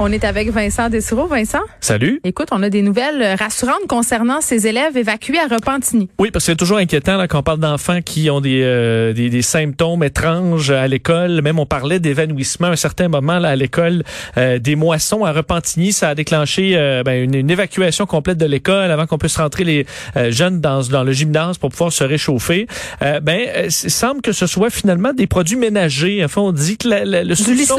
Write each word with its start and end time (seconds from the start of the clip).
On 0.00 0.10
est 0.10 0.24
avec 0.24 0.50
Vincent 0.50 0.90
Dessureau. 0.90 1.28
Vincent? 1.28 1.60
Salut. 1.80 2.20
Écoute, 2.24 2.48
on 2.50 2.64
a 2.64 2.68
des 2.68 2.82
nouvelles 2.82 3.36
rassurantes 3.38 3.86
concernant 3.88 4.40
ces 4.40 4.66
élèves 4.66 4.96
évacués 4.96 5.38
à 5.38 5.46
Repentigny. 5.46 6.08
Oui, 6.18 6.32
parce 6.32 6.44
que 6.44 6.52
c'est 6.52 6.56
toujours 6.56 6.78
inquiétant 6.78 7.16
là, 7.16 7.28
quand 7.28 7.38
on 7.38 7.42
parle 7.44 7.60
d'enfants 7.60 8.00
qui 8.04 8.28
ont 8.28 8.40
des, 8.40 8.62
euh, 8.64 9.12
des, 9.12 9.30
des, 9.30 9.42
symptômes 9.42 10.02
étranges 10.02 10.72
à 10.72 10.88
l'école. 10.88 11.42
Même 11.42 11.60
on 11.60 11.66
parlait 11.66 12.00
d'évanouissement 12.00 12.68
à 12.68 12.70
un 12.70 12.76
certain 12.76 13.06
moment 13.06 13.38
là, 13.38 13.50
à 13.50 13.56
l'école. 13.56 14.02
Euh, 14.36 14.58
des 14.58 14.74
moissons 14.74 15.24
à 15.24 15.30
Repentigny, 15.32 15.92
ça 15.92 16.08
a 16.08 16.14
déclenché 16.16 16.72
euh, 16.74 17.04
ben, 17.04 17.22
une, 17.22 17.34
une, 17.34 17.50
évacuation 17.50 18.04
complète 18.04 18.38
de 18.38 18.46
l'école 18.46 18.90
avant 18.90 19.06
qu'on 19.06 19.18
puisse 19.18 19.36
rentrer 19.36 19.62
les 19.62 19.86
jeunes 20.30 20.60
dans, 20.60 20.82
dans 20.82 21.04
le 21.04 21.12
gymnase 21.12 21.58
pour 21.58 21.70
pouvoir 21.70 21.92
se 21.92 22.02
réchauffer. 22.02 22.66
ben, 23.00 23.40
il 23.64 23.70
semble 23.70 24.22
que 24.22 24.32
ce 24.32 24.48
soit 24.48 24.70
finalement 24.70 25.12
des 25.12 25.28
produits 25.28 25.56
ménagers. 25.56 26.24
Enfin, 26.24 26.40
on 26.40 26.52
dit 26.52 26.78
que 26.78 26.88
la, 26.88 27.04
la, 27.04 27.22
le 27.22 27.34
soupçon... 27.36 27.76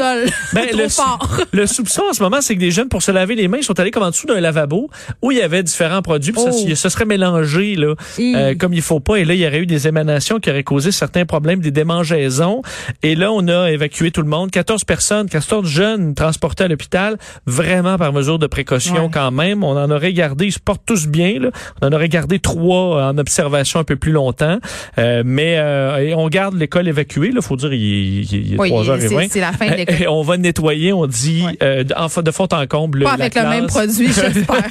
Ben, 0.54 0.66
le, 0.76 0.88
fort. 0.88 1.42
le 1.52 1.66
soupçon 1.66 2.05
en 2.10 2.12
ce 2.12 2.22
moment, 2.22 2.40
c'est 2.40 2.54
que 2.54 2.60
des 2.60 2.70
jeunes, 2.70 2.88
pour 2.88 3.02
se 3.02 3.10
laver 3.10 3.34
les 3.34 3.48
mains, 3.48 3.58
ils 3.58 3.64
sont 3.64 3.78
allés 3.80 3.90
comme 3.90 4.02
en 4.02 4.10
dessous 4.10 4.26
d'un 4.26 4.40
lavabo 4.40 4.88
où 5.22 5.30
il 5.32 5.38
y 5.38 5.42
avait 5.42 5.62
différents 5.62 6.02
produits. 6.02 6.32
Puis 6.32 6.42
ça, 6.42 6.50
Oh. 6.52 6.74
ça 6.74 6.90
serait 6.90 7.04
mélangé 7.04 7.74
là, 7.76 7.94
euh, 8.18 8.54
comme 8.56 8.72
il 8.72 8.82
faut 8.82 9.00
pas. 9.00 9.16
Et 9.16 9.24
là, 9.24 9.34
il 9.34 9.40
y 9.40 9.46
aurait 9.46 9.58
eu 9.60 9.66
des 9.66 9.88
émanations 9.88 10.38
qui 10.38 10.50
auraient 10.50 10.62
causé 10.64 10.90
certains 10.92 11.24
problèmes, 11.26 11.60
des 11.60 11.70
démangeaisons. 11.70 12.62
Et 13.02 13.14
là, 13.14 13.32
on 13.32 13.46
a 13.48 13.70
évacué 13.70 14.10
tout 14.10 14.22
le 14.22 14.28
monde. 14.28 14.50
14 14.50 14.84
personnes, 14.84 15.28
14 15.28 15.66
jeunes 15.68 16.14
transportés 16.14 16.64
à 16.64 16.68
l'hôpital, 16.68 17.16
vraiment 17.46 17.96
par 17.98 18.12
mesure 18.12 18.38
de 18.38 18.46
précaution 18.46 19.04
Ouais. 19.04 19.10
quand 19.12 19.30
même. 19.30 19.64
On 19.64 19.76
en 19.76 19.90
aurait 19.90 20.12
gardé, 20.12 20.46
ils 20.46 20.52
se 20.52 20.58
portent 20.60 20.82
tous 20.86 21.06
bien. 21.06 21.38
Là. 21.40 21.50
On 21.82 21.88
en 21.88 21.92
aurait 21.92 22.08
gardé 22.08 22.38
trois 22.38 23.04
en 23.08 23.18
observation 23.18 23.80
un 23.80 23.84
peu 23.84 23.96
plus 23.96 24.12
longtemps. 24.12 24.58
Euh, 24.98 25.22
mais 25.24 25.56
euh, 25.58 25.98
et 25.98 26.14
on 26.14 26.28
garde 26.28 26.54
l'école 26.56 26.88
évacuée. 26.88 27.30
Il 27.34 27.42
faut 27.42 27.56
dire, 27.56 27.72
il, 27.72 27.80
il, 27.80 28.34
il 28.48 28.54
est 28.54 28.58
Oui, 28.58 28.70
3h20. 28.70 29.28
c'est- 29.30 29.40
la 29.40 29.52
fin 29.52 29.70
de 29.70 29.74
l'école. 29.76 30.08
On 30.08 30.22
va 30.22 30.36
nettoyer, 30.36 30.92
on 30.92 31.06
dit, 31.06 31.42
Ouais. 31.46 31.56
euh, 31.62 31.84
en, 31.96 32.22
de 32.22 32.30
fond 32.30 32.48
en 32.52 32.66
comble. 32.66 33.02
Pas 33.02 33.16
la 33.16 33.24
avec 33.24 33.34
le 33.34 33.40
classe. 33.40 33.54
même 33.54 33.66
produit, 33.66 34.06
j'espère. 34.12 34.68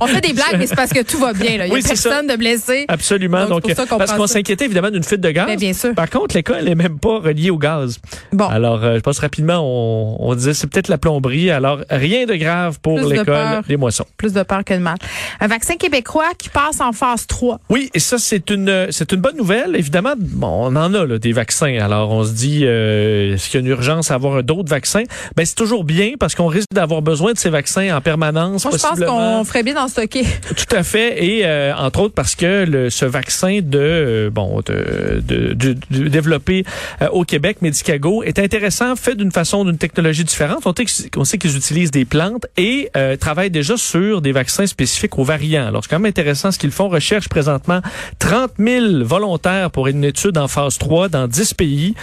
on 0.00 0.06
fait 0.06 0.20
des 0.20 0.32
blagues, 0.32 0.56
mais 0.58 0.66
c'est 0.66 0.76
parce 0.76 0.92
que 0.92 1.02
tout 1.02 1.18
va 1.18 1.32
bien. 1.32 1.58
Là. 1.58 1.66
Il 1.66 1.68
y 1.68 1.72
a 1.72 1.74
Oui, 1.74 1.82
personne 1.82 2.26
de 2.26 2.36
blessé. 2.36 2.84
Absolument. 2.88 3.46
Donc, 3.46 3.62
parce 3.98 4.12
qu'on 4.12 4.26
s'inquiétait 4.26 4.64
évidemment 4.64 4.90
d'une 4.90 5.04
fuite 5.04 5.20
de 5.20 5.30
gaz. 5.30 5.46
Mais 5.46 5.56
bien 5.56 5.72
sûr. 5.72 5.94
Par 5.94 6.10
contre, 6.10 6.34
l'école 6.34 6.68
est 6.68 6.74
même 6.74 6.98
pas 6.98 7.18
reliée 7.18 7.50
au 7.50 7.58
gaz. 7.58 7.98
Bon. 8.32 8.46
Alors, 8.46 8.82
euh, 8.84 8.96
je 8.96 9.00
pense 9.00 9.18
rapidement, 9.18 9.60
on, 9.62 10.16
on 10.30 10.34
disait 10.34 10.54
c'est 10.54 10.66
peut-être 10.66 10.88
la 10.88 10.98
plomberie. 10.98 11.50
Alors, 11.50 11.80
rien 11.90 12.26
de 12.26 12.34
grave 12.34 12.78
pour 12.80 12.98
l'école 13.00 13.62
des 13.68 13.76
moissons. 13.76 14.04
Plus 14.16 14.32
de 14.32 14.42
peur 14.42 14.64
que 14.64 14.74
de 14.74 14.78
mal. 14.78 14.96
Un 15.40 15.46
vaccin 15.46 15.76
québécois 15.76 16.30
qui 16.38 16.48
passe 16.48 16.80
en 16.80 16.92
phase 16.92 17.26
3. 17.26 17.60
Oui, 17.68 17.90
et 17.94 17.98
ça 17.98 18.18
c'est 18.18 18.50
une 18.50 18.88
c'est 18.90 19.12
une 19.12 19.20
bonne 19.20 19.36
nouvelle. 19.36 19.76
Évidemment, 19.76 20.14
bon, 20.18 20.48
on 20.48 20.76
en 20.76 20.94
a 20.94 21.06
là, 21.06 21.18
des 21.18 21.32
vaccins. 21.32 21.78
Alors, 21.80 22.10
on 22.10 22.24
se 22.24 22.32
dit 22.32 22.62
euh, 22.64 23.34
est-ce 23.34 23.50
qu'il 23.50 23.60
y 23.60 23.62
a 23.62 23.66
une 23.66 23.72
urgence 23.72 24.10
à 24.10 24.14
avoir 24.14 24.42
d'autres 24.42 24.68
vaccins 24.70 25.02
Ben 25.36 25.44
c'est 25.44 25.54
toujours 25.54 25.84
bien 25.84 26.12
parce 26.18 26.34
qu'on 26.34 26.46
risque 26.46 26.65
d'avoir 26.72 27.02
besoin 27.02 27.32
de 27.32 27.38
ces 27.38 27.50
vaccins 27.50 27.96
en 27.96 28.00
permanence. 28.00 28.64
Moi, 28.64 28.74
je 28.76 28.82
pense 28.82 28.98
qu'on 29.00 29.44
ferait 29.44 29.62
bien 29.62 29.74
d'en 29.74 29.88
stocker. 29.88 30.24
Tout 30.56 30.76
à 30.76 30.82
fait, 30.82 31.24
et 31.24 31.46
euh, 31.46 31.74
entre 31.76 32.00
autres 32.00 32.14
parce 32.14 32.34
que 32.34 32.64
le, 32.64 32.90
ce 32.90 33.04
vaccin 33.04 33.60
de 33.62 33.78
euh, 33.78 34.30
bon 34.30 34.60
de, 34.66 35.22
de, 35.26 35.52
de- 35.54 35.76
de- 35.90 36.08
développé 36.08 36.64
euh, 37.02 37.08
au 37.10 37.24
Québec, 37.24 37.58
Medicago, 37.62 38.22
est 38.22 38.38
intéressant, 38.38 38.96
fait 38.96 39.14
d'une 39.14 39.32
façon, 39.32 39.64
d'une 39.64 39.78
technologie 39.78 40.24
différente. 40.24 40.62
On, 40.66 40.74
sait 40.74 40.84
que- 40.84 41.18
on 41.18 41.24
sait 41.24 41.38
qu'ils 41.38 41.56
utilisent 41.56 41.90
des 41.90 42.04
plantes 42.04 42.46
et 42.56 42.90
euh, 42.96 43.16
travaillent 43.16 43.50
déjà 43.50 43.76
sur 43.76 44.20
des 44.20 44.32
vaccins 44.32 44.66
spécifiques 44.66 45.18
aux 45.18 45.24
variants. 45.24 45.66
Alors 45.66 45.84
c'est 45.84 45.90
quand 45.90 45.98
même 45.98 46.08
intéressant 46.08 46.50
ce 46.50 46.58
qu'ils 46.58 46.70
font. 46.72 46.88
Recherche 46.88 47.28
présentement 47.28 47.80
30 48.18 48.52
000 48.58 49.04
volontaires 49.04 49.70
pour 49.70 49.86
une 49.88 50.04
étude 50.04 50.38
en 50.38 50.48
phase 50.48 50.78
3 50.78 51.08
dans 51.08 51.26
10 51.28 51.54
pays. 51.54 51.94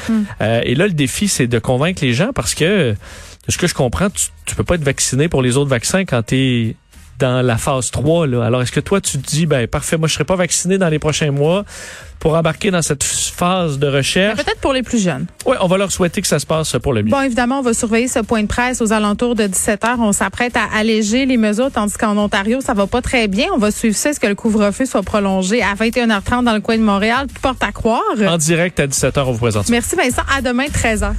Euh, 0.41 0.61
et 0.63 0.75
là, 0.75 0.87
le 0.87 0.93
défi, 0.93 1.27
c'est 1.27 1.47
de 1.47 1.59
convaincre 1.59 2.03
les 2.03 2.13
gens 2.13 2.31
parce 2.33 2.53
que 2.55 2.95
de 3.47 3.51
ce 3.51 3.57
que 3.57 3.67
je 3.67 3.73
comprends, 3.73 4.09
tu, 4.09 4.27
tu 4.45 4.55
peux 4.55 4.63
pas 4.63 4.75
être 4.75 4.83
vacciné 4.83 5.27
pour 5.27 5.41
les 5.41 5.57
autres 5.57 5.69
vaccins 5.69 6.05
quand 6.05 6.23
tu 6.23 6.35
es 6.35 6.75
dans 7.19 7.41
la 7.45 7.57
phase 7.57 7.91
3. 7.91 8.27
Là. 8.27 8.45
Alors, 8.45 8.61
est-ce 8.61 8.71
que 8.71 8.79
toi, 8.79 8.99
tu 9.01 9.17
te 9.19 9.27
dis, 9.27 9.45
ben 9.45 9.67
parfait, 9.67 9.97
moi, 9.97 10.07
je 10.07 10.13
serai 10.13 10.23
pas 10.23 10.35
vacciné 10.35 10.77
dans 10.77 10.89
les 10.89 10.99
prochains 10.99 11.31
mois 11.31 11.63
pour 12.19 12.35
embarquer 12.35 12.71
dans 12.71 12.81
cette 12.81 13.03
phase 13.03 13.79
de 13.79 13.87
recherche? 13.87 14.43
Peut-être 14.43 14.59
pour 14.59 14.73
les 14.73 14.83
plus 14.83 15.01
jeunes. 15.01 15.25
Oui, 15.45 15.55
on 15.61 15.67
va 15.67 15.77
leur 15.77 15.91
souhaiter 15.91 16.21
que 16.21 16.27
ça 16.27 16.39
se 16.39 16.45
passe 16.45 16.75
pour 16.81 16.93
le 16.93 17.03
mieux. 17.03 17.11
Bon, 17.11 17.21
évidemment, 17.21 17.59
on 17.59 17.61
va 17.61 17.73
surveiller 17.73 18.07
ce 18.07 18.19
point 18.19 18.41
de 18.41 18.47
presse 18.47 18.81
aux 18.81 18.91
alentours 18.93 19.35
de 19.35 19.47
17 19.47 19.85
heures. 19.85 19.99
On 19.99 20.11
s'apprête 20.11 20.57
à 20.57 20.65
alléger 20.75 21.25
les 21.25 21.37
mesures, 21.37 21.71
tandis 21.71 21.97
qu'en 21.97 22.17
Ontario, 22.17 22.61
ça 22.61 22.73
va 22.73 22.87
pas 22.87 23.01
très 23.01 23.27
bien. 23.27 23.47
On 23.53 23.57
va 23.57 23.71
suivre 23.71 23.95
ça. 23.95 24.09
Est-ce 24.09 24.19
que 24.19 24.27
le 24.27 24.35
couvre-feu 24.35 24.85
soit 24.85 25.03
prolongé 25.03 25.61
à 25.61 25.75
21h30 25.75 26.43
dans 26.43 26.53
le 26.53 26.61
coin 26.61 26.77
de 26.77 26.83
Montréal? 26.83 27.27
Porte 27.41 27.63
à 27.63 27.71
croire. 27.71 28.01
En 28.25 28.37
direct 28.37 28.79
à 28.79 28.87
17h, 28.87 29.19
on 29.21 29.31
vous 29.31 29.39
présente 29.39 29.67
ça. 29.67 29.71
Merci 29.71 29.95
Vincent. 29.95 30.23
À 30.35 30.41
demain, 30.41 30.65
13h. 30.65 31.13